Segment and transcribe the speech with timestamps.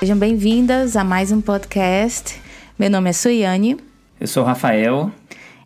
[0.00, 2.40] Sejam bem-vindas a mais um podcast.
[2.78, 3.76] Meu nome é Suiane.
[4.18, 5.12] Eu sou o Rafael.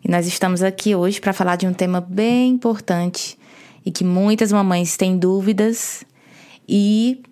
[0.04, 3.38] E nós estamos aqui hoje para falar de um tema bem importante
[3.86, 6.04] e que muitas mamães têm dúvidas
[6.68, 7.22] e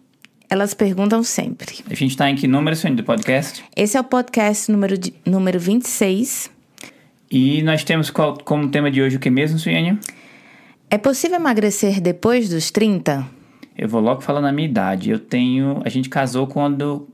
[0.48, 1.80] elas perguntam sempre.
[1.90, 3.64] A gente está em que número, Suiane, do podcast?
[3.74, 6.52] Esse é o podcast número, de, número 26.
[7.28, 9.98] E nós temos qual, como tema de hoje o que mesmo, Suiane?
[10.88, 13.41] É possível emagrecer depois dos 30?
[13.82, 15.10] Eu vou logo falar na minha idade.
[15.10, 15.82] Eu tenho.
[15.84, 17.08] A gente casou quando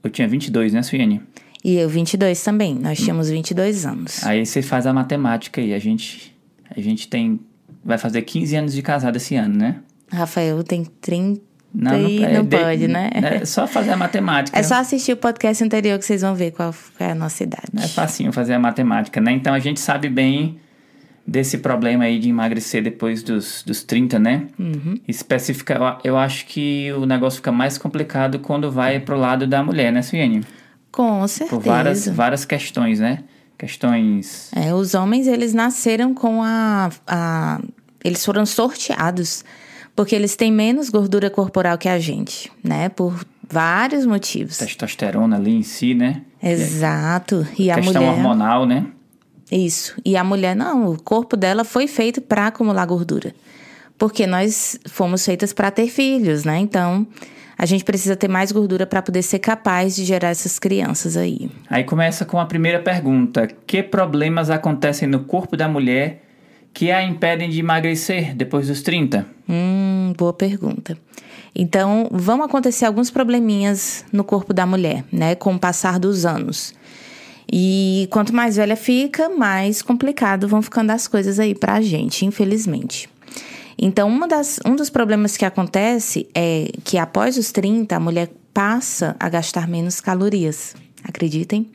[0.00, 1.20] eu tinha 22, né, Suiane?
[1.64, 2.72] E eu 22 também.
[2.72, 4.24] Nós tínhamos 22 anos.
[4.24, 5.74] Aí você faz a matemática aí.
[5.74, 6.32] A gente,
[6.70, 7.40] a gente tem.
[7.84, 9.80] Vai fazer 15 anos de casado esse ano, né?
[10.08, 11.40] Rafael tem 30.
[11.74, 13.10] Não, não, é, não pode, né?
[13.12, 14.56] É só fazer a matemática.
[14.56, 17.66] É só assistir o podcast anterior que vocês vão ver qual é a nossa idade.
[17.76, 19.32] É facinho fazer a matemática, né?
[19.32, 20.60] Então a gente sabe bem
[21.26, 24.46] desse problema aí de emagrecer depois dos, dos 30, né?
[24.58, 25.00] Uhum.
[25.08, 29.92] Especifica, eu acho que o negócio fica mais complicado quando vai pro lado da mulher,
[29.92, 30.42] né, Suiane?
[30.92, 31.60] Com certeza.
[31.60, 33.24] Por várias, várias questões, né?
[33.58, 34.50] Questões.
[34.54, 37.60] É, os homens, eles nasceram com a, a.
[38.04, 39.44] Eles foram sorteados
[39.96, 42.88] porque eles têm menos gordura corporal que a gente, né?
[42.88, 44.58] Por vários motivos.
[44.58, 46.22] Testosterona ali em si, né?
[46.42, 47.46] Exato.
[47.58, 48.16] E a Questão mulher.
[48.16, 48.86] hormonal, né?
[49.56, 49.94] Isso.
[50.04, 53.32] E a mulher, não, o corpo dela foi feito para acumular gordura.
[53.96, 56.58] Porque nós fomos feitas para ter filhos, né?
[56.58, 57.06] Então,
[57.56, 61.48] a gente precisa ter mais gordura para poder ser capaz de gerar essas crianças aí.
[61.70, 66.24] Aí começa com a primeira pergunta: que problemas acontecem no corpo da mulher
[66.72, 69.24] que a impedem de emagrecer depois dos 30?
[69.48, 70.98] Hum, boa pergunta.
[71.54, 76.74] Então, vão acontecer alguns probleminhas no corpo da mulher, né, com o passar dos anos.
[77.52, 83.08] E quanto mais velha fica, mais complicado vão ficando as coisas aí pra gente, infelizmente.
[83.78, 88.30] Então, uma das, um dos problemas que acontece é que após os 30, a mulher
[88.52, 90.74] passa a gastar menos calorias.
[91.02, 91.68] Acreditem?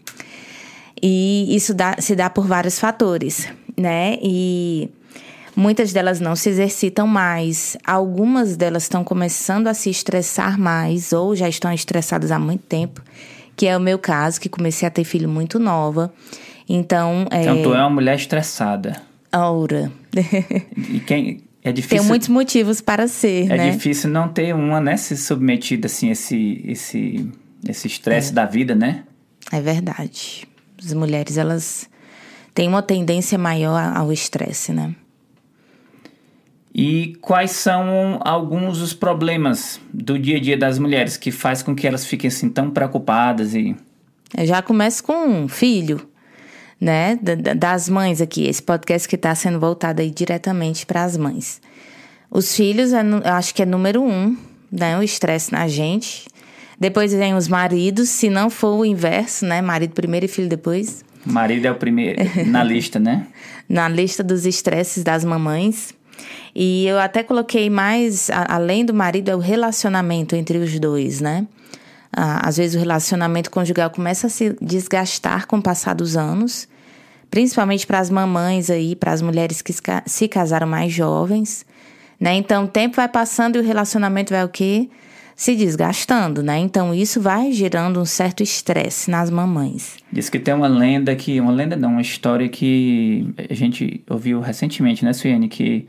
[1.02, 3.48] E isso dá, se dá por vários fatores,
[3.78, 4.18] né?
[4.22, 4.90] E
[5.56, 11.36] muitas delas não se exercitam mais, algumas delas estão começando a se estressar mais ou
[11.36, 13.02] já estão estressadas há muito tempo,
[13.60, 16.14] que é o meu caso, que comecei a ter filho muito nova.
[16.68, 17.62] Então, Então é...
[17.62, 18.96] tu é uma mulher estressada.
[19.30, 19.92] Aura.
[20.90, 23.72] E quem é difícil Tem muitos motivos para ser, é né?
[23.72, 27.30] difícil não ter uma, né, se submetida assim esse esse
[27.68, 29.04] esse estresse da vida, né?
[29.52, 30.48] É verdade.
[30.82, 31.90] As mulheres, elas
[32.54, 34.96] têm uma tendência maior ao estresse, né?
[36.74, 41.76] E quais são alguns dos problemas do dia a dia das mulheres que faz com
[41.76, 43.76] que elas fiquem assim tão preocupadas e
[44.38, 46.08] Eu já começo com um filho,
[46.80, 47.18] né?
[47.22, 48.46] Da- da- Das mães aqui.
[48.48, 51.60] Esse podcast que está sendo voltado aí diretamente para as mães.
[52.30, 54.38] Os filhos, é eu acho que é número um,
[54.72, 54.96] né?
[54.98, 56.28] O estresse na gente.
[56.80, 59.62] Depois vem os maridos, se não for o inverso, né?
[59.62, 61.04] Marido primeiro e filho depois.
[61.26, 63.26] marido é o primeiro na lista, né?
[63.68, 65.94] na lista dos estresses das mamães.
[66.62, 71.22] E eu até coloquei mais, a- além do marido, é o relacionamento entre os dois,
[71.22, 71.48] né?
[72.12, 76.68] Às vezes o relacionamento conjugal começa a se desgastar com o passar dos anos,
[77.32, 79.72] principalmente para as mamães aí, para as mulheres que
[80.06, 81.66] se casaram mais jovens,
[82.20, 82.34] né?
[82.36, 84.90] Então o tempo vai passando e o relacionamento vai o quê?
[85.38, 86.58] Se desgastando, né?
[86.58, 89.96] Então isso vai gerando um certo estresse nas mamães.
[90.12, 91.40] Diz que tem uma lenda que.
[91.40, 95.48] Uma lenda não, uma história que a gente ouviu recentemente, né, Suiane?
[95.48, 95.88] Que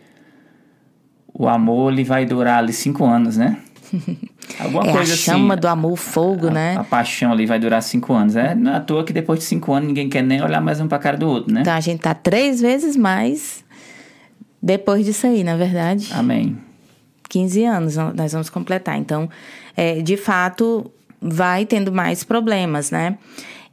[1.40, 3.56] o amor ele vai durar ali cinco anos, né?
[4.60, 5.60] Alguma É a coisa chama assim.
[5.62, 6.76] do amor, o fogo, a, né?
[6.76, 8.36] A paixão ali vai durar cinco anos.
[8.36, 10.82] É, não é à toa que depois de cinco anos ninguém quer nem olhar mais
[10.82, 11.62] um pra cara do outro, né?
[11.62, 13.64] Então a gente tá três vezes mais
[14.62, 16.10] depois disso aí, na verdade.
[16.12, 16.58] Amém.
[17.30, 18.98] 15 anos nós vamos completar.
[18.98, 19.26] Então,
[19.74, 20.90] é, de fato,
[21.22, 23.16] vai tendo mais problemas, né?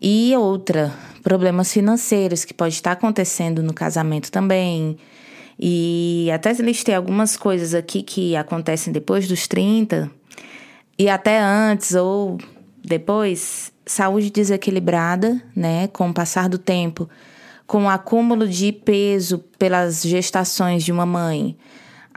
[0.01, 4.97] E outra, problemas financeiros que pode estar acontecendo no casamento também.
[5.59, 10.09] E até listei algumas coisas aqui que acontecem depois dos 30
[10.97, 12.37] e até antes ou
[12.83, 13.71] depois.
[13.85, 15.87] Saúde desequilibrada, né?
[15.87, 17.09] Com o passar do tempo,
[17.65, 21.57] com o acúmulo de peso pelas gestações de uma mãe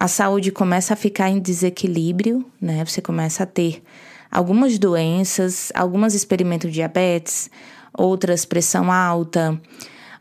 [0.00, 2.82] a saúde começa a ficar em desequilíbrio, né?
[2.86, 3.82] Você começa a ter
[4.30, 7.50] algumas doenças, algumas experimentam diabetes,
[7.92, 9.60] outras pressão alta,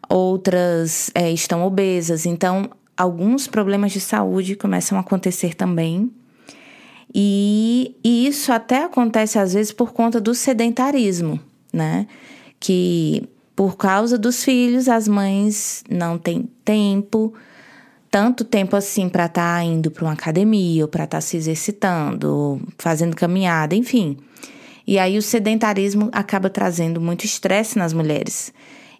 [0.09, 2.25] outras é, estão obesas.
[2.25, 6.11] Então, alguns problemas de saúde começam a acontecer também.
[7.15, 11.39] E, e isso até acontece às vezes por conta do sedentarismo,
[11.71, 12.05] né?
[12.59, 13.23] Que
[13.55, 17.33] por causa dos filhos, as mães não têm tempo,
[18.11, 21.37] tanto tempo assim para estar tá indo para uma academia, ou para estar tá se
[21.37, 24.17] exercitando, fazendo caminhada, enfim.
[24.85, 28.51] E aí o sedentarismo acaba trazendo muito estresse nas mulheres.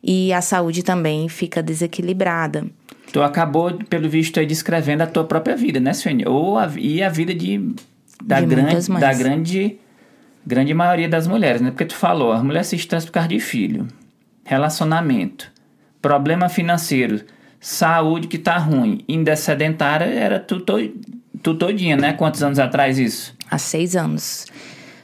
[0.01, 2.65] E a saúde também fica desequilibrada.
[3.11, 6.23] Tu acabou, pelo visto, aí descrevendo a tua própria vida, né, Suene?
[6.27, 7.73] Ou a, e a vida de,
[8.23, 9.79] da, De grande, da grande,
[10.45, 11.71] grande maioria das mulheres, né?
[11.71, 13.87] Porque tu falou, as mulheres se estressam por causa de filho,
[14.45, 15.51] relacionamento,
[16.01, 17.21] problema financeiro,
[17.59, 20.73] saúde que tá ruim, ainda sedentária, era tu, to,
[21.41, 22.13] tu todinha, né?
[22.13, 23.33] Quantos anos atrás isso?
[23.49, 24.45] Há seis anos.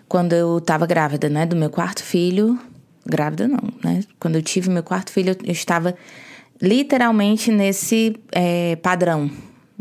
[0.07, 2.59] Quando eu estava grávida, né, do meu quarto filho.
[3.07, 4.01] Grávida não, né?
[4.19, 5.95] Quando eu tive meu quarto filho, eu- eu estava
[6.61, 9.29] literalmente nesse é, padrão,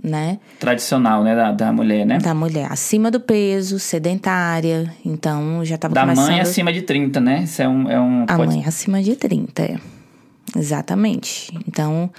[0.02, 0.38] né?
[0.58, 1.34] Tradicional, né?
[1.34, 2.18] Da, da mulher, né?
[2.18, 4.92] Da mulher acima do peso, sedentária.
[5.04, 6.26] Então já estava Da começando.
[6.30, 7.42] mãe acima de 30, né?
[7.44, 7.90] Isso é um...
[7.90, 9.76] É um A pode- mãe acima de 30, é.
[10.56, 11.52] Exatamente.
[11.66, 12.10] Então,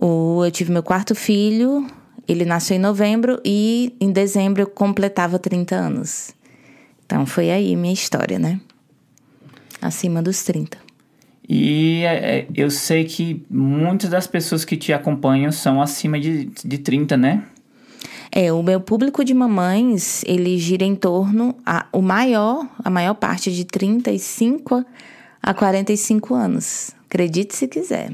[0.00, 1.86] o, eu tive meu quarto filho,
[2.28, 6.32] ele nasceu em novembro e em dezembro eu completava 30 anos.
[7.06, 8.60] Então, foi aí minha história, né?
[9.80, 10.78] Acima dos 30.
[11.54, 16.46] E é, é, eu sei que muitas das pessoas que te acompanham são acima de,
[16.64, 17.42] de 30, né?
[18.34, 23.12] É, o meu público de mamães, ele gira em torno a o maior, a maior
[23.12, 24.82] parte de 35
[25.42, 26.92] a 45 anos.
[27.06, 28.12] Acredite se quiser.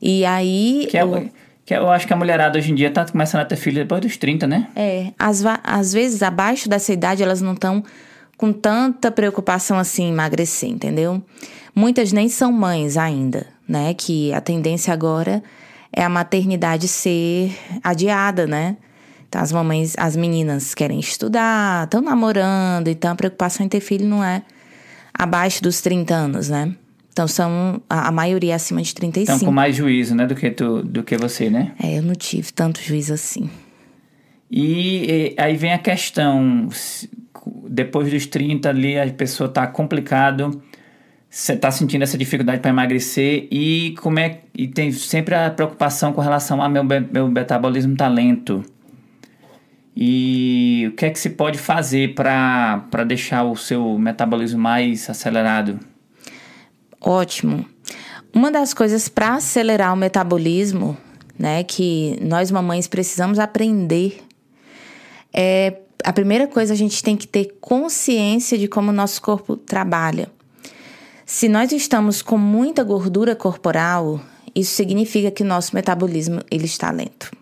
[0.00, 1.28] E aí Que, é, eu-
[1.66, 4.00] que eu acho que a mulherada hoje em dia tá começando a ter filho depois
[4.00, 4.68] dos 30, né?
[4.74, 7.84] É, às, às vezes abaixo dessa idade elas não estão
[8.38, 11.22] com tanta preocupação assim em emagrecer, entendeu?
[11.76, 13.92] Muitas nem são mães ainda, né?
[13.92, 15.42] Que a tendência agora
[15.92, 18.78] é a maternidade ser adiada, né?
[19.28, 24.06] Então as mamães, as meninas querem estudar, estão namorando, então a preocupação em ter filho
[24.06, 24.42] não é
[25.12, 26.74] abaixo dos 30 anos, né?
[27.12, 29.36] Então são a, a maioria é acima de 35.
[29.36, 30.26] Então com mais juízo, né?
[30.26, 31.72] Do que, tu, do que você, né?
[31.82, 33.50] É, eu não tive tanto juízo assim.
[34.50, 36.68] E, e aí vem a questão,
[37.68, 40.62] depois dos 30 ali a pessoa tá complicado,
[41.28, 46.12] você tá sentindo essa dificuldade para emagrecer e como é e tem sempre a preocupação
[46.12, 48.64] com relação a meu, meu metabolismo tá lento.
[49.94, 55.80] E o que é que se pode fazer para deixar o seu metabolismo mais acelerado?
[57.00, 57.64] Ótimo.
[58.34, 60.96] Uma das coisas para acelerar o metabolismo,
[61.38, 64.22] né, que nós mamães precisamos aprender
[65.32, 69.56] é a primeira coisa a gente tem que ter consciência de como o nosso corpo
[69.56, 70.30] trabalha.
[71.28, 74.20] Se nós estamos com muita gordura corporal,
[74.54, 77.32] isso significa que o nosso metabolismo ele está lento.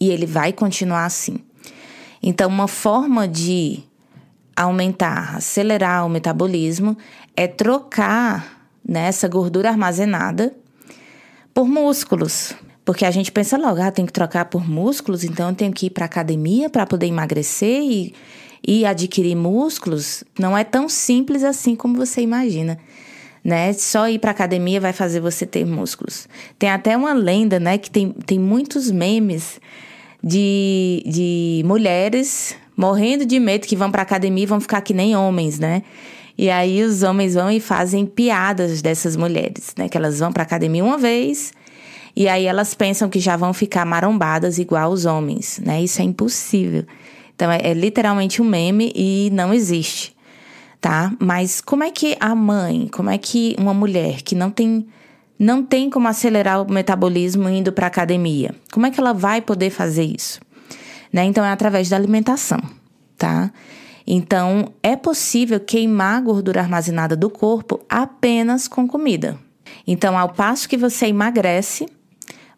[0.00, 1.36] E ele vai continuar assim.
[2.20, 3.84] Então, uma forma de
[4.56, 6.98] aumentar, acelerar o metabolismo
[7.36, 10.52] é trocar né, essa gordura armazenada
[11.54, 12.56] por músculos.
[12.84, 15.86] Porque a gente pensa logo, ah, tem que trocar por músculos, então eu tenho que
[15.86, 18.14] ir para academia para poder emagrecer e,
[18.66, 20.24] e adquirir músculos.
[20.36, 22.76] Não é tão simples assim como você imagina.
[23.44, 23.72] Né?
[23.72, 26.28] Só ir para academia vai fazer você ter músculos.
[26.58, 29.60] Tem até uma lenda, né, que tem, tem muitos memes
[30.22, 35.16] de, de mulheres morrendo de medo que vão para academia e vão ficar que nem
[35.16, 35.82] homens, né?
[36.36, 39.88] E aí os homens vão e fazem piadas dessas mulheres, né?
[39.88, 41.52] Que elas vão para academia uma vez
[42.14, 45.82] e aí elas pensam que já vão ficar marombadas igual os homens, né?
[45.82, 46.84] Isso é impossível.
[47.34, 50.14] Então é, é literalmente um meme e não existe,
[50.80, 51.12] tá?
[51.18, 54.86] Mas como é que a mãe, como é que uma mulher que não tem
[55.40, 59.70] não tem como acelerar o metabolismo indo para academia, como é que ela vai poder
[59.70, 60.40] fazer isso?
[61.12, 61.24] Né?
[61.24, 62.58] Então é através da alimentação,
[63.16, 63.52] tá?
[64.04, 69.38] Então é possível queimar a gordura armazenada do corpo apenas com comida.
[69.86, 71.86] Então, ao passo que você emagrece,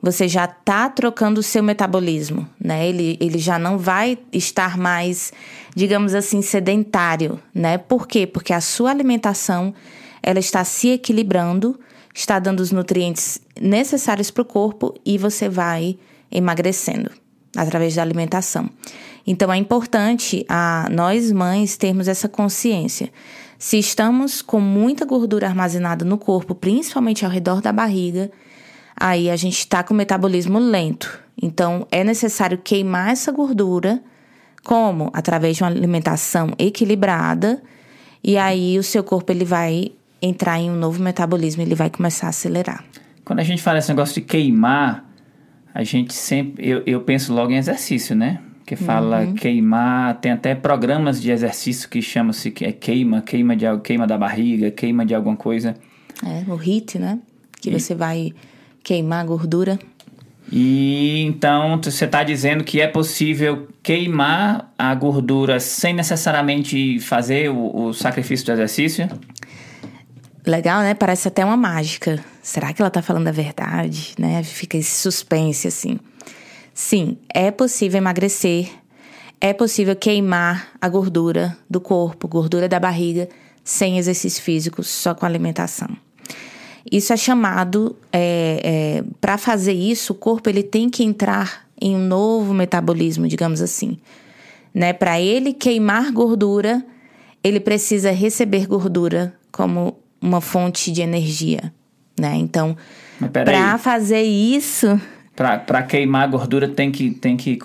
[0.02, 2.88] você já está trocando o seu metabolismo, né?
[2.88, 5.32] Ele, ele já não vai estar mais,
[5.74, 7.76] digamos assim, sedentário, né?
[7.76, 8.26] Por quê?
[8.26, 9.74] Porque a sua alimentação
[10.22, 11.78] ela está se equilibrando,
[12.14, 15.98] está dando os nutrientes necessários para o corpo e você vai
[16.30, 17.10] emagrecendo
[17.56, 18.70] através da alimentação.
[19.26, 23.12] Então é importante a nós mães termos essa consciência.
[23.58, 28.30] Se estamos com muita gordura armazenada no corpo, principalmente ao redor da barriga,
[29.00, 31.18] aí a gente está com o metabolismo lento.
[31.42, 34.02] Então é necessário queimar essa gordura,
[34.62, 35.10] como?
[35.14, 37.62] Através de uma alimentação equilibrada,
[38.22, 42.26] e aí o seu corpo ele vai entrar em um novo metabolismo, ele vai começar
[42.26, 42.84] a acelerar.
[43.24, 45.08] Quando a gente fala esse negócio de queimar,
[45.72, 46.68] a gente sempre.
[46.68, 48.40] Eu, eu penso logo em exercício, né?
[48.66, 53.64] Que fala queimar, tem até programas de exercício que chama-se que é queima, queima, de,
[53.82, 55.74] queima da barriga, queima de alguma coisa.
[56.24, 57.18] É, o HIIT, né?
[57.60, 58.32] Que você vai
[58.82, 59.78] queimar a gordura.
[60.52, 67.86] E então você está dizendo que é possível queimar a gordura sem necessariamente fazer o,
[67.86, 69.08] o sacrifício do exercício?
[70.44, 70.94] Legal, né?
[70.94, 72.24] Parece até uma mágica.
[72.42, 74.42] Será que ela tá falando a verdade, né?
[74.42, 75.98] Fica esse suspense assim.
[76.74, 78.70] Sim, é possível emagrecer,
[79.40, 83.28] é possível queimar a gordura do corpo, gordura da barriga,
[83.62, 85.88] sem exercício físico, só com alimentação.
[86.90, 88.60] Isso é chamado, é,
[89.02, 93.60] é, para fazer isso, o corpo ele tem que entrar em um novo metabolismo, digamos
[93.60, 93.98] assim.
[94.72, 94.92] Né?
[94.92, 96.84] Para ele queimar gordura,
[97.42, 101.72] ele precisa receber gordura como uma fonte de energia,
[102.18, 102.36] né?
[102.36, 102.76] Então,
[103.32, 105.00] para fazer isso,
[105.34, 107.58] para queimar gordura tem que tem que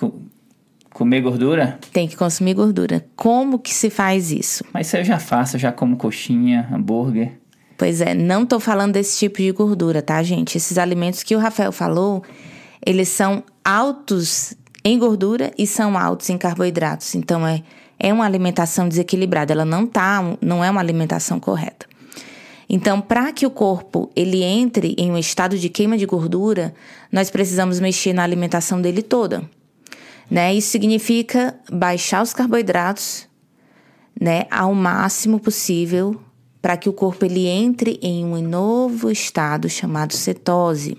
[0.90, 1.78] comer gordura?
[1.92, 3.04] Tem que consumir gordura.
[3.14, 4.64] Como que se faz isso?
[4.72, 7.32] Mas isso eu já faço, eu já como coxinha, hambúrguer.
[7.76, 10.56] Pois é, não estou falando desse tipo de gordura, tá, gente?
[10.56, 12.22] Esses alimentos que o Rafael falou,
[12.84, 14.54] eles são altos
[14.84, 17.14] em gordura e são altos em carboidratos.
[17.14, 17.62] Então é
[17.98, 21.86] é uma alimentação desequilibrada, ela não tá, não é uma alimentação correta.
[22.68, 26.74] Então, para que o corpo ele entre em um estado de queima de gordura,
[27.12, 29.48] nós precisamos mexer na alimentação dele toda.
[30.28, 30.54] Né?
[30.54, 33.28] Isso significa baixar os carboidratos,
[34.18, 36.20] né, ao máximo possível,
[36.66, 40.98] para que o corpo ele entre em um novo estado chamado cetose.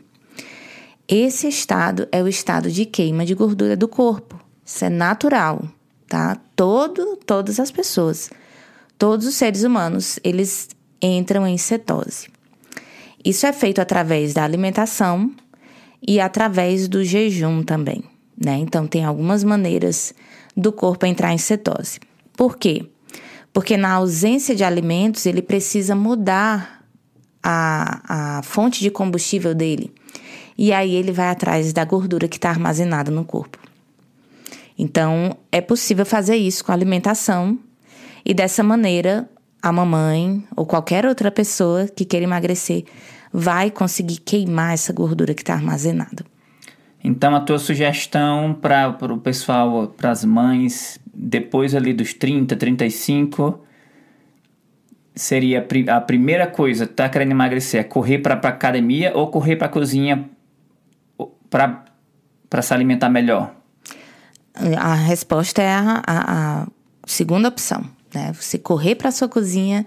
[1.06, 4.40] Esse estado é o estado de queima de gordura do corpo.
[4.64, 5.68] Isso é natural,
[6.08, 6.38] tá?
[6.56, 8.30] Todo, todas as pessoas,
[8.98, 10.70] todos os seres humanos, eles
[11.02, 12.30] entram em cetose.
[13.22, 15.30] Isso é feito através da alimentação
[16.02, 18.06] e através do jejum também,
[18.42, 18.58] né?
[18.58, 20.14] Então tem algumas maneiras
[20.56, 22.00] do corpo entrar em cetose.
[22.38, 22.86] Por quê?
[23.58, 26.84] Porque na ausência de alimentos ele precisa mudar
[27.42, 29.92] a, a fonte de combustível dele.
[30.56, 33.58] E aí ele vai atrás da gordura que está armazenada no corpo.
[34.78, 37.58] Então é possível fazer isso com a alimentação
[38.24, 39.28] e dessa maneira
[39.60, 42.86] a mamãe ou qualquer outra pessoa que queira emagrecer
[43.34, 46.24] vai conseguir queimar essa gordura que está armazenada.
[47.04, 53.66] Então, a tua sugestão para o pessoal, para as mães, depois ali dos 30, 35,
[55.16, 59.66] seria a primeira coisa, tá querendo emagrecer, é correr para a academia ou correr para
[59.68, 60.30] a cozinha
[61.50, 63.56] para se alimentar melhor?
[64.78, 66.68] A resposta é a, a, a
[67.06, 68.34] segunda opção né?
[68.34, 69.86] Você correr para sua cozinha,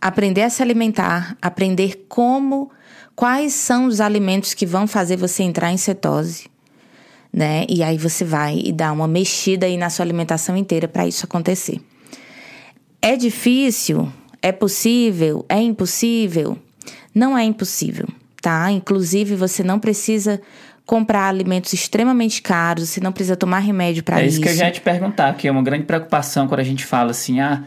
[0.00, 2.70] aprender a se alimentar, aprender como,
[3.14, 6.50] quais são os alimentos que vão fazer você entrar em cetose,
[7.32, 7.64] né?
[7.68, 11.24] E aí você vai e dá uma mexida aí na sua alimentação inteira para isso
[11.24, 11.80] acontecer.
[13.00, 14.12] É difícil?
[14.40, 15.44] É possível?
[15.48, 16.58] É impossível?
[17.14, 18.06] Não é impossível,
[18.40, 18.70] tá?
[18.70, 20.40] Inclusive você não precisa
[20.84, 24.24] comprar alimentos extremamente caros, você não precisa tomar remédio para isso.
[24.24, 26.64] É isso que eu já ia te perguntar, que é uma grande preocupação quando a
[26.64, 27.64] gente fala assim, ah,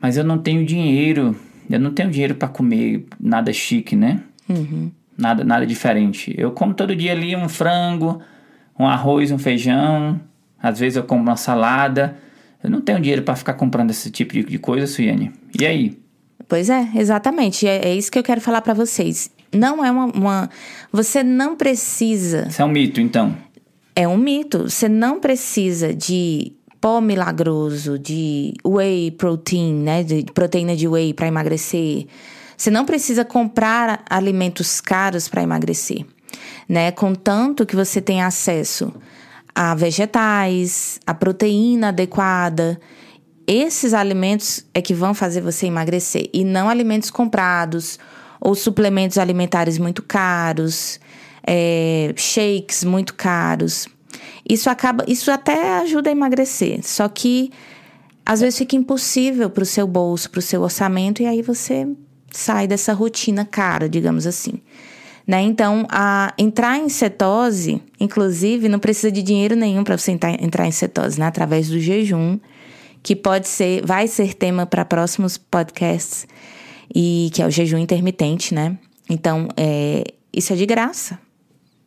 [0.00, 1.36] mas eu não tenho dinheiro,
[1.70, 4.20] eu não tenho dinheiro para comer nada chique, né?
[4.48, 4.90] Uhum.
[5.16, 6.34] Nada, nada diferente.
[6.36, 8.20] Eu como todo dia ali um frango,
[8.78, 10.20] um arroz, um feijão,
[10.62, 12.16] às vezes eu como uma salada.
[12.62, 15.32] Eu não tenho dinheiro para ficar comprando esse tipo de, de coisa, Suiane.
[15.58, 15.98] E aí?
[16.48, 17.66] Pois é, exatamente.
[17.66, 19.30] É, é isso que eu quero falar para vocês.
[19.52, 20.50] Não é uma, uma.
[20.90, 22.46] Você não precisa.
[22.48, 23.36] Isso é um mito, então.
[23.94, 24.70] É um mito.
[24.70, 30.02] Você não precisa de pó milagroso, de whey protein, né?
[30.02, 32.06] De proteína de whey para emagrecer.
[32.56, 36.04] Você não precisa comprar alimentos caros para emagrecer,
[36.68, 36.90] né?
[36.90, 38.92] Contanto que você tenha acesso
[39.54, 42.80] a vegetais, a proteína adequada.
[43.46, 47.98] Esses alimentos é que vão fazer você emagrecer e não alimentos comprados
[48.40, 50.98] ou suplementos alimentares muito caros,
[51.46, 53.86] é, shakes muito caros.
[54.48, 57.50] Isso acaba, isso até ajuda a emagrecer, só que
[58.26, 61.86] às vezes fica impossível para o seu bolso, para o seu orçamento e aí você
[62.30, 64.60] sai dessa rotina cara, digamos assim.
[65.26, 65.40] Né?
[65.42, 70.70] Então, a, entrar em cetose, inclusive, não precisa de dinheiro nenhum para você entrar, em
[70.70, 71.26] cetose, né?
[71.26, 72.38] Através do jejum,
[73.02, 76.26] que pode ser, vai ser tema para próximos podcasts
[76.94, 78.76] e que é o jejum intermitente, né?
[79.08, 81.18] Então, é, isso é de graça.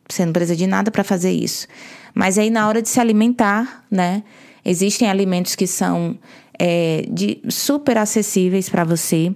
[0.08, 1.68] Você não precisa de nada para fazer isso.
[2.14, 4.24] Mas aí, na hora de se alimentar, né?
[4.64, 6.18] Existem alimentos que são
[6.58, 9.32] é, de, super acessíveis para você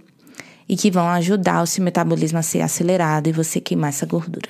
[0.73, 4.49] e que vão ajudar o seu metabolismo a ser acelerado e você queimar essa gordura.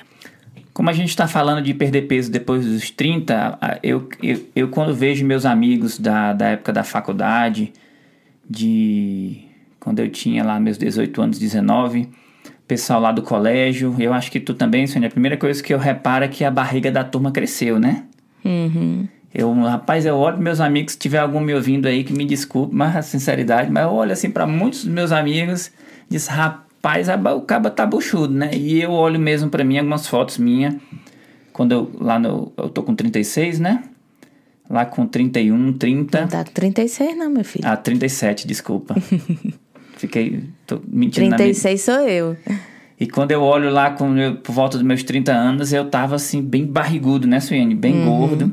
[0.72, 4.94] Como a gente está falando de perder peso depois dos 30, eu, eu, eu quando
[4.94, 7.72] vejo meus amigos da, da época da faculdade,
[8.48, 9.40] de
[9.80, 12.08] quando eu tinha lá meus 18 anos, 19,
[12.68, 13.96] pessoal lá do colégio.
[13.98, 15.08] Eu acho que tu também, Sônia.
[15.08, 18.04] A primeira coisa que eu reparo é que a barriga da turma cresceu, né?
[18.44, 19.08] Uhum.
[19.34, 22.72] Eu, rapaz, eu olho meus amigos, se tiver algum me ouvindo aí, que me desculpe,
[22.72, 25.72] mas a sinceridade, mas eu olho assim para muitos dos meus amigos,
[26.08, 28.50] diz, rapaz, o caba tá buchudo, né?
[28.54, 30.74] E eu olho mesmo para mim algumas fotos minhas,
[31.52, 33.82] quando eu, lá no, eu tô com 36, né?
[34.68, 36.20] Lá com 31, 30.
[36.20, 37.66] Não tá com 36 não, meu filho.
[37.66, 38.94] Ah, 37, desculpa.
[39.96, 42.36] Fiquei, tô mentindo 36 sou eu.
[42.98, 46.40] E quando eu olho lá com, por volta dos meus 30 anos, eu tava assim,
[46.40, 47.74] bem barrigudo, né, Suene?
[47.74, 48.04] Bem uhum.
[48.04, 48.52] gordo.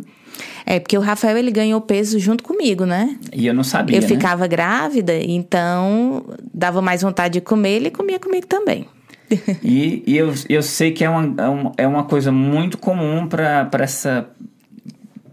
[0.69, 3.17] É, porque o Rafael ele ganhou peso junto comigo, né?
[3.33, 3.97] E eu não sabia.
[3.97, 4.07] Eu né?
[4.07, 6.23] ficava grávida, então
[6.53, 8.85] dava mais vontade de comer, ele comia comigo também.
[9.63, 14.29] e, e eu, eu sei que é uma, é uma coisa muito comum para essa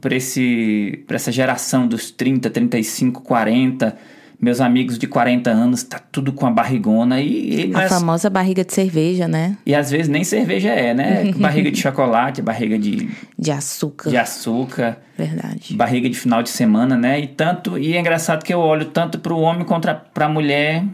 [0.00, 3.94] para essa geração dos 30, 35, 40
[4.40, 7.70] meus amigos de 40 anos, tá tudo com a barrigona e...
[7.70, 7.88] e a é...
[7.88, 9.56] famosa barriga de cerveja, né?
[9.64, 11.32] E às vezes nem cerveja é, né?
[11.36, 13.08] barriga de chocolate, barriga de...
[13.38, 14.10] De açúcar.
[14.10, 14.98] De açúcar.
[15.16, 15.74] Verdade.
[15.74, 17.18] Barriga de final de semana, né?
[17.20, 17.78] E tanto...
[17.78, 20.84] E é engraçado que eu olho tanto pro homem contra pra mulher,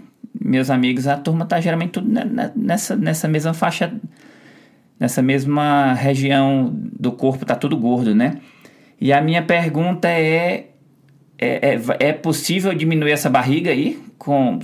[0.41, 2.09] meus amigos, a turma tá geralmente tudo
[2.55, 3.93] nessa, nessa mesma faixa...
[5.01, 8.37] Nessa mesma região do corpo, tá tudo gordo, né?
[9.01, 10.69] E a minha pergunta é
[11.43, 14.61] é, é, é possível diminuir essa barriga aí com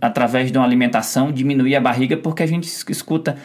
[0.00, 3.36] através de uma alimentação, diminuir a barriga, porque a gente escuta,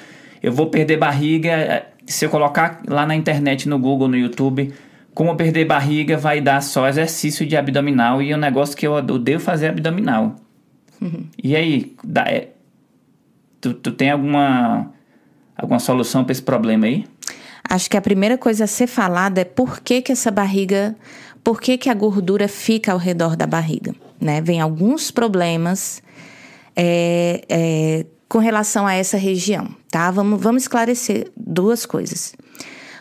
[0.42, 4.74] eu vou perder barriga, é, se eu colocar lá na internet, no Google, no YouTube,
[5.14, 8.94] como perder barriga vai dar só exercício de abdominal e é um negócio que eu
[8.94, 10.36] odeio fazer abdominal.
[11.02, 11.28] Uhum.
[11.44, 12.50] E aí, dá, é,
[13.60, 14.92] tu, tu tem alguma,
[15.56, 17.06] alguma solução para esse problema aí?
[17.70, 20.96] Acho que a primeira coisa a ser falada é por que, que essa barriga
[21.48, 23.96] por que, que a gordura fica ao redor da barriga?
[24.20, 24.42] Né?
[24.42, 26.04] Vem alguns problemas
[26.76, 30.12] é, é, com relação a essa região, tá?
[30.12, 32.36] Vamos, vamos esclarecer duas coisas.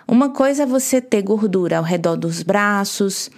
[0.06, 3.28] Uma coisa é você ter gordura ao redor dos braços,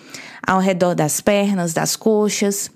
[0.47, 2.71] ao redor das pernas, das coxas.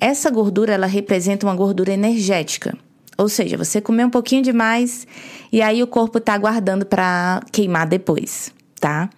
[0.00, 2.74] Essa gordura ela representa uma gordura energética.
[3.18, 5.06] Ou seja, você comeu um pouquinho demais
[5.52, 9.10] e aí o corpo está guardando para queimar depois, tá?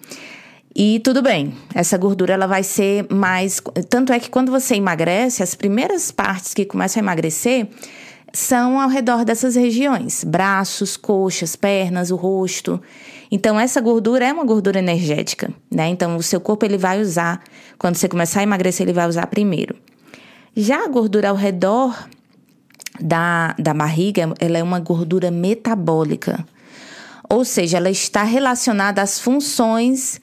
[0.79, 3.63] E tudo bem, essa gordura ela vai ser mais.
[3.89, 7.67] Tanto é que quando você emagrece, as primeiras partes que começam a emagrecer
[8.31, 12.79] são ao redor dessas regiões: braços, coxas, pernas, o rosto.
[13.31, 15.89] Então essa gordura é uma gordura energética, né?
[15.89, 17.43] Então o seu corpo ele vai usar,
[17.79, 19.75] quando você começar a emagrecer, ele vai usar primeiro.
[20.55, 22.07] Já a gordura ao redor
[23.01, 26.45] da, da barriga, ela é uma gordura metabólica.
[27.31, 30.21] Ou seja, ela está relacionada às funções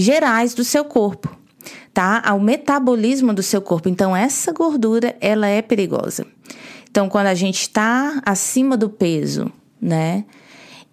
[0.00, 1.36] gerais do seu corpo,
[1.92, 2.22] tá?
[2.24, 3.88] Ao metabolismo do seu corpo.
[3.88, 6.26] Então essa gordura, ela é perigosa.
[6.90, 10.24] Então quando a gente está acima do peso, né?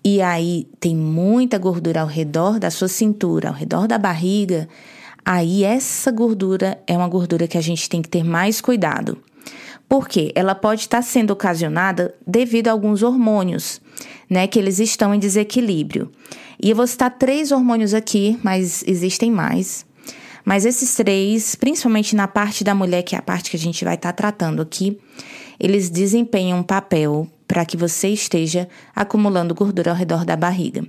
[0.04, 4.68] E aí tem muita gordura ao redor da sua cintura, ao redor da barriga,
[5.24, 9.18] aí essa gordura é uma gordura que a gente tem que ter mais cuidado.
[9.88, 10.32] Por quê?
[10.34, 13.82] Ela pode estar sendo ocasionada devido a alguns hormônios,
[14.30, 16.12] né, que eles estão em desequilíbrio.
[16.62, 19.86] E eu vou citar três hormônios aqui, mas existem mais.
[20.46, 23.84] Mas esses três, principalmente na parte da mulher, que é a parte que a gente
[23.84, 25.00] vai estar tá tratando aqui,
[25.60, 30.84] eles desempenham um papel para que você esteja acumulando gordura ao redor da barriga.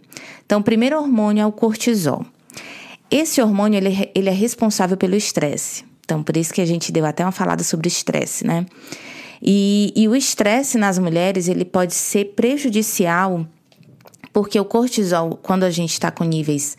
[0.47, 2.25] Então, o primeiro hormônio é o cortisol.
[3.11, 5.85] Esse hormônio ele, ele é responsável pelo estresse.
[6.05, 8.65] Então, por isso que a gente deu até uma falada sobre estresse, né?
[9.43, 13.45] E, e o estresse nas mulheres ele pode ser prejudicial
[14.33, 16.77] porque o cortisol, quando a gente está com níveis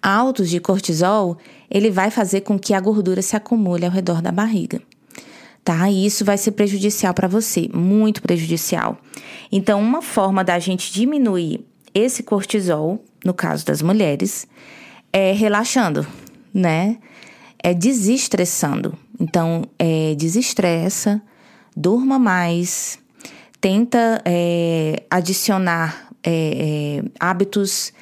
[0.00, 1.38] altos de cortisol,
[1.70, 4.80] ele vai fazer com que a gordura se acumule ao redor da barriga.
[5.64, 5.90] Tá?
[5.90, 8.98] E isso vai ser prejudicial para você, muito prejudicial.
[9.50, 11.64] Então, uma forma da gente diminuir
[11.94, 14.46] esse cortisol, no caso das mulheres,
[15.10, 16.06] é relaxando,
[16.52, 16.98] né?
[17.62, 18.94] É desestressando.
[19.18, 21.22] Então, é, desestressa,
[21.74, 22.98] durma mais,
[23.60, 27.92] tenta é, adicionar é, é, hábitos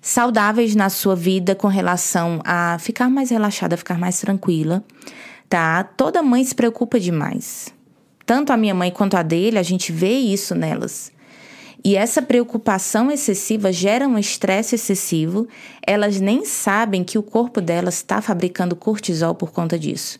[0.00, 4.84] saudáveis na sua vida com relação a ficar mais relaxada, ficar mais tranquila,
[5.48, 5.82] tá?
[5.82, 7.74] Toda mãe se preocupa demais.
[8.24, 11.12] Tanto a minha mãe quanto a dele, a gente vê isso nelas.
[11.84, 15.46] E essa preocupação excessiva gera um estresse excessivo.
[15.86, 20.18] Elas nem sabem que o corpo delas está fabricando cortisol por conta disso.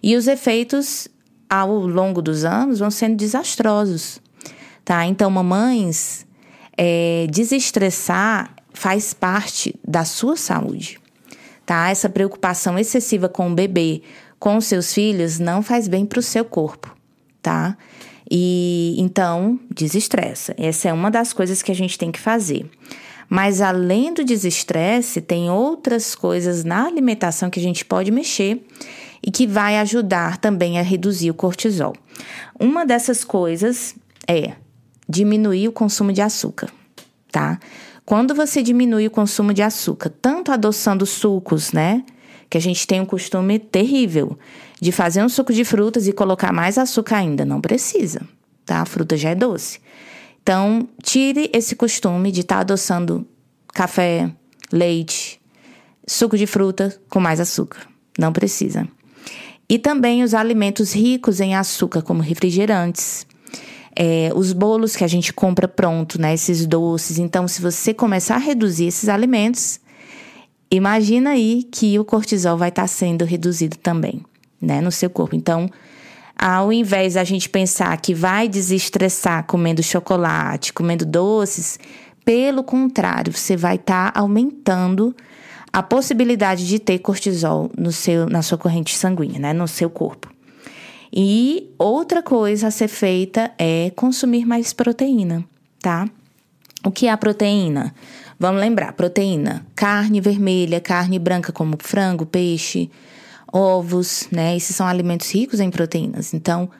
[0.00, 1.08] E os efeitos
[1.48, 4.20] ao longo dos anos vão sendo desastrosos,
[4.84, 5.06] tá?
[5.06, 6.26] Então, mamães,
[6.76, 11.00] é, desestressar faz parte da sua saúde,
[11.64, 11.90] tá?
[11.90, 14.02] Essa preocupação excessiva com o bebê,
[14.38, 16.94] com seus filhos, não faz bem para o seu corpo,
[17.42, 17.76] tá?
[18.30, 20.54] E então, desestressa.
[20.58, 22.70] Essa é uma das coisas que a gente tem que fazer.
[23.28, 28.64] Mas além do desestresse, tem outras coisas na alimentação que a gente pode mexer
[29.24, 31.94] e que vai ajudar também a reduzir o cortisol.
[32.58, 33.94] Uma dessas coisas
[34.26, 34.52] é
[35.08, 36.70] diminuir o consumo de açúcar,
[37.32, 37.58] tá?
[38.04, 42.04] Quando você diminui o consumo de açúcar, tanto adoçando sucos, né?
[42.48, 44.38] Que a gente tem um costume terrível
[44.80, 47.44] de fazer um suco de frutas e colocar mais açúcar ainda.
[47.44, 48.22] Não precisa,
[48.64, 48.80] tá?
[48.80, 49.80] A fruta já é doce.
[50.42, 53.26] Então, tire esse costume de estar tá adoçando
[53.74, 54.30] café,
[54.72, 55.38] leite,
[56.06, 57.86] suco de fruta com mais açúcar.
[58.18, 58.88] Não precisa.
[59.68, 63.26] E também os alimentos ricos em açúcar, como refrigerantes,
[63.94, 66.32] é, os bolos que a gente compra pronto, né?
[66.32, 67.18] Esses doces.
[67.18, 69.80] Então, se você começar a reduzir esses alimentos,
[70.70, 74.22] imagina aí que o cortisol vai estar tá sendo reduzido também,
[74.60, 74.80] né?
[74.80, 75.36] No seu corpo.
[75.36, 75.68] Então,
[76.38, 81.78] ao invés da gente pensar que vai desestressar comendo chocolate, comendo doces,
[82.24, 85.14] pelo contrário, você vai estar tá aumentando
[85.72, 90.32] a possibilidade de ter cortisol no seu, na sua corrente sanguínea, né, no seu corpo.
[91.12, 95.44] E outra coisa a ser feita é consumir mais proteína,
[95.80, 96.08] tá?
[96.84, 97.94] O que é a proteína?
[98.38, 102.90] Vamos lembrar: proteína, carne vermelha, carne branca, como frango, peixe,
[103.52, 104.56] ovos, né?
[104.56, 106.34] Esses são alimentos ricos em proteínas.
[106.34, 106.70] Então,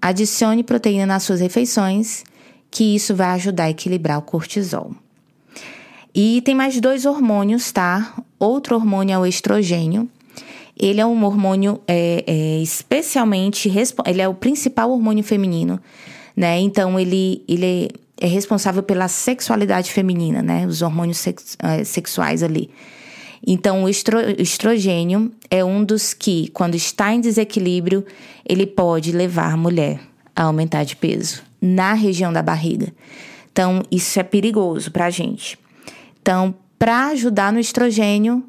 [0.00, 2.24] adicione proteína nas suas refeições,
[2.70, 4.94] que isso vai ajudar a equilibrar o cortisol.
[6.18, 8.14] E tem mais dois hormônios, tá?
[8.38, 10.08] Outro hormônio é o estrogênio.
[10.74, 13.70] Ele é um hormônio é, é, especialmente.
[14.06, 15.78] Ele é o principal hormônio feminino,
[16.34, 16.58] né?
[16.58, 20.66] Então, ele, ele é responsável pela sexualidade feminina, né?
[20.66, 22.70] Os hormônios sex, é, sexuais ali.
[23.46, 28.06] Então, o estro, estrogênio é um dos que, quando está em desequilíbrio,
[28.48, 30.00] ele pode levar a mulher
[30.34, 32.90] a aumentar de peso na região da barriga.
[33.52, 35.58] Então, isso é perigoso para a gente.
[36.26, 38.44] Então, para ajudar no estrogênio,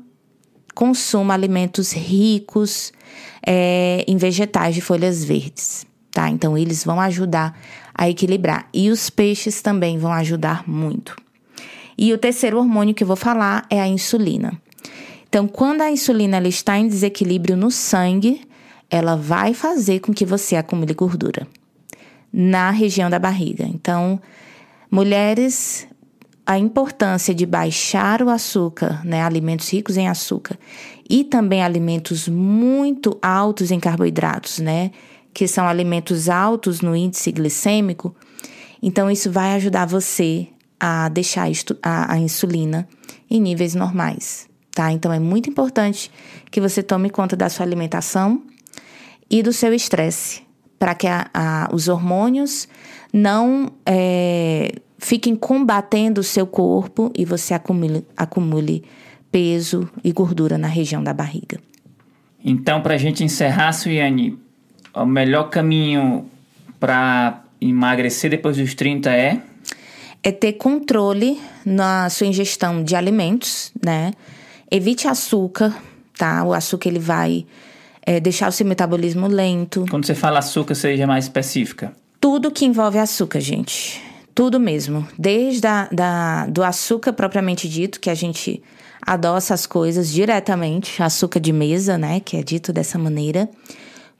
[0.73, 2.91] consuma alimentos ricos
[3.45, 6.27] é, em vegetais de folhas verdes, tá?
[6.27, 7.55] Então, eles vão ajudar
[7.93, 8.67] a equilibrar.
[8.73, 11.15] E os peixes também vão ajudar muito.
[11.95, 14.59] E o terceiro hormônio que eu vou falar é a insulina.
[15.29, 18.41] Então, quando a insulina ela está em desequilíbrio no sangue,
[18.89, 21.47] ela vai fazer com que você acumule gordura
[22.33, 23.65] na região da barriga.
[23.65, 24.19] Então,
[24.89, 25.87] mulheres
[26.47, 30.57] a importância de baixar o açúcar, né, alimentos ricos em açúcar,
[31.09, 34.91] e também alimentos muito altos em carboidratos, né,
[35.33, 38.15] que são alimentos altos no índice glicêmico.
[38.81, 40.47] Então, isso vai ajudar você
[40.79, 41.49] a deixar
[41.83, 42.87] a, a insulina
[43.29, 44.89] em níveis normais, tá?
[44.89, 46.09] Então, é muito importante
[46.49, 48.41] que você tome conta da sua alimentação
[49.29, 50.43] e do seu estresse,
[50.79, 52.69] para que a, a, os hormônios
[53.11, 58.83] não é, fiquem combatendo o seu corpo e você acumule, acumule
[59.31, 61.59] peso e gordura na região da barriga.
[62.43, 64.37] Então, para a gente encerrar, Suiane,
[64.93, 66.25] o melhor caminho
[66.79, 69.41] para emagrecer depois dos 30 é?
[70.23, 74.11] É ter controle na sua ingestão de alimentos, né?
[74.69, 75.75] Evite açúcar,
[76.17, 76.43] tá?
[76.43, 77.45] O açúcar ele vai
[78.01, 79.85] é, deixar o seu metabolismo lento.
[79.89, 81.93] Quando você fala açúcar, seja mais específica.
[82.19, 84.01] Tudo que envolve açúcar, gente.
[84.37, 85.07] Tudo mesmo.
[85.17, 88.61] Desde a, da, do açúcar propriamente dito, que a gente
[89.01, 93.49] adoça as coisas diretamente, açúcar de mesa, né, que é dito dessa maneira,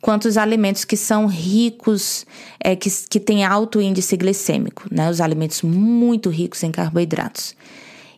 [0.02, 2.26] quanto os alimentos que são ricos,
[2.60, 7.56] é, que, que têm alto índice glicêmico, né, os alimentos muito ricos em carboidratos.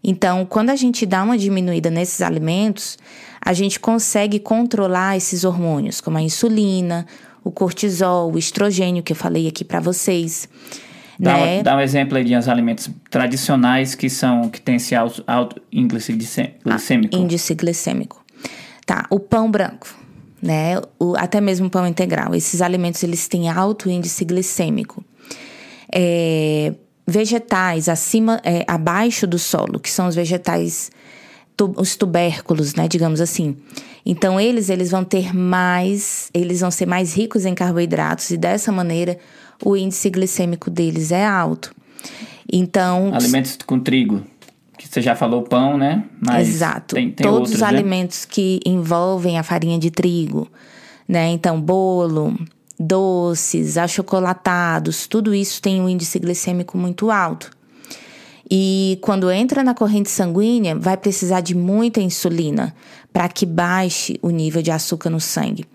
[0.01, 2.97] Então, quando a gente dá uma diminuída nesses alimentos,
[3.41, 7.05] a gente consegue controlar esses hormônios, como a insulina,
[7.43, 10.47] o cortisol, o estrogênio, que eu falei aqui para vocês.
[11.19, 11.61] Dá, né?
[11.61, 15.61] dá um exemplo aí de uns alimentos tradicionais que são que tem esse alto, alto
[15.69, 16.61] índice glicêmico.
[16.65, 18.23] Ah, índice glicêmico.
[18.85, 19.93] Tá, o pão branco,
[20.41, 20.79] né?
[20.97, 22.33] O, até mesmo o pão integral.
[22.33, 25.03] Esses alimentos eles têm alto índice glicêmico.
[25.93, 26.73] É,
[27.05, 30.89] vegetais acima, é, abaixo do solo, que são os vegetais,
[31.75, 32.87] os tubérculos, né?
[32.87, 33.57] Digamos assim.
[34.05, 38.71] Então eles eles vão ter mais, eles vão ser mais ricos em carboidratos e dessa
[38.71, 39.19] maneira
[39.63, 41.73] o índice glicêmico deles é alto.
[42.51, 43.11] Então.
[43.13, 44.23] Alimentos com trigo.
[44.77, 46.05] Que você já falou pão, né?
[46.21, 46.95] Mas exato.
[46.95, 47.67] Tem, tem Todos outros, os né?
[47.67, 50.47] alimentos que envolvem a farinha de trigo,
[51.07, 51.27] né?
[51.27, 52.33] Então, bolo,
[52.79, 57.51] doces, achocolatados, tudo isso tem um índice glicêmico muito alto.
[58.49, 62.73] E quando entra na corrente sanguínea, vai precisar de muita insulina
[63.13, 65.65] para que baixe o nível de açúcar no sangue.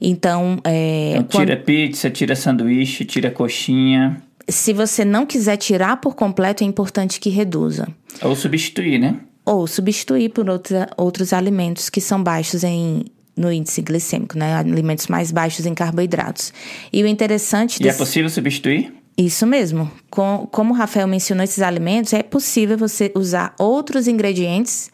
[0.00, 4.22] Então, é, Então, tira pizza, tira sanduíche, tira coxinha.
[4.48, 7.86] se você não quiser tirar por completo, é importante que reduza.
[8.22, 9.16] Ou substituir, né?
[9.44, 13.04] Ou substituir por outra, outros alimentos que são baixos em,
[13.36, 14.54] no índice glicêmico, né?
[14.56, 16.52] Alimentos mais baixos em carboidratos.
[16.92, 18.92] E o interessante E é desse- possível substituir?
[19.18, 19.90] Isso mesmo.
[20.08, 24.90] Com- como o Rafael mencionou esses alimentos, é possível você usar outros ingredientes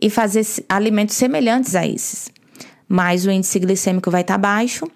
[0.00, 2.30] e fazer alimentos semelhantes a esses.
[2.88, 4.86] Mas o índice glicêmico vai estar baixo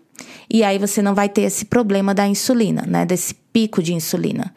[0.51, 3.05] e aí você não vai ter esse problema da insulina, né?
[3.05, 4.55] Desse pico de insulina.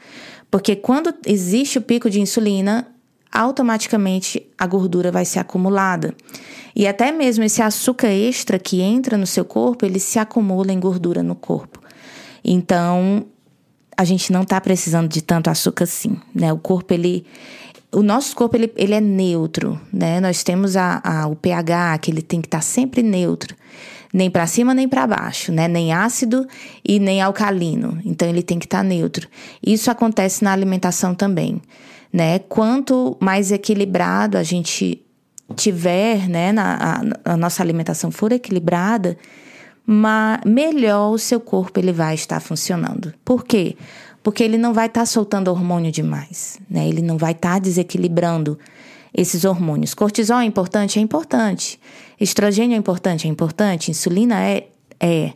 [0.49, 2.87] Porque quando existe o pico de insulina,
[3.31, 6.15] automaticamente a gordura vai ser acumulada.
[6.75, 10.79] E até mesmo esse açúcar extra que entra no seu corpo, ele se acumula em
[10.79, 11.81] gordura no corpo.
[12.43, 13.25] Então,
[13.97, 16.51] a gente não tá precisando de tanto açúcar assim, né?
[16.51, 17.25] O corpo, ele...
[17.95, 20.19] O nosso corpo, ele, ele é neutro, né?
[20.19, 23.55] Nós temos a, a- o pH, que ele tem que estar sempre neutro.
[24.13, 25.67] Nem para cima, nem para baixo, né?
[25.67, 26.47] Nem ácido
[26.87, 27.99] e nem alcalino.
[28.05, 29.27] Então, ele tem que estar neutro.
[29.65, 31.61] Isso acontece na alimentação também,
[32.13, 32.39] né?
[32.39, 35.01] Quanto mais equilibrado a gente
[35.55, 36.51] tiver, né?
[36.51, 39.17] Na, a, a nossa alimentação for equilibrada,
[40.45, 43.13] melhor o seu corpo ele vai estar funcionando.
[43.23, 43.75] Por quê?
[44.25, 46.87] Porque ele não vai estar soltando hormônio demais, né?
[46.87, 48.57] Ele não vai estar desequilibrando
[49.13, 49.93] esses hormônios.
[49.93, 50.97] Cortisol é importante?
[50.97, 51.79] É importante.
[52.19, 53.27] Estrogênio é importante?
[53.27, 53.91] É importante.
[53.91, 54.67] Insulina é?
[54.99, 55.33] É.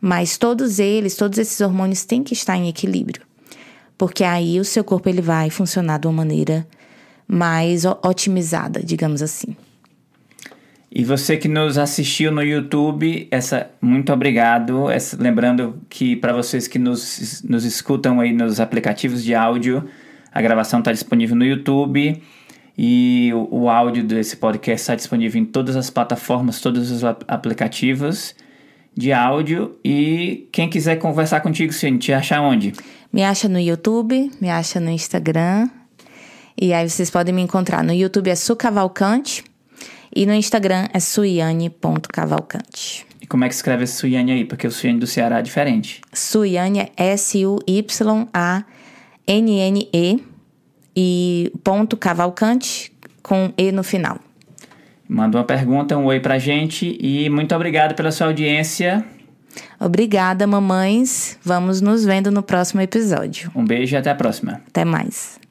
[0.00, 3.22] Mas todos eles, todos esses hormônios têm que estar em equilíbrio.
[3.96, 6.66] Porque aí o seu corpo ele vai funcionar de uma maneira
[7.28, 9.56] mais otimizada, digamos assim.
[10.94, 14.90] E você que nos assistiu no YouTube, essa muito obrigado.
[14.90, 19.84] Essa- lembrando que para vocês que nos, nos escutam aí nos aplicativos de áudio,
[20.30, 22.22] a gravação está disponível no YouTube
[22.76, 27.24] e o, o áudio desse podcast está disponível em todas as plataformas, todos os ap-
[27.26, 28.34] aplicativos
[28.94, 29.78] de áudio.
[29.82, 32.74] E quem quiser conversar contigo, Ciane, te acha onde?
[33.10, 35.70] Me acha no YouTube, me acha no Instagram.
[36.60, 39.42] E aí vocês podem me encontrar no YouTube é Su Cavalcante
[40.14, 43.06] e no Instagram é suiane.cavalcante.
[43.20, 44.44] E como é que escreve esse Suiane aí?
[44.44, 46.02] Porque o Suiane do Ceará é diferente.
[46.12, 47.82] Suiane é S-U-Y-A-N-N-E
[50.94, 54.18] e ponto Cavalcante com E no final.
[55.08, 59.04] Manda uma pergunta, um oi pra gente e muito obrigado pela sua audiência.
[59.78, 61.38] Obrigada, mamães.
[61.44, 63.50] Vamos nos vendo no próximo episódio.
[63.54, 64.62] Um beijo e até a próxima.
[64.66, 65.42] Até mais.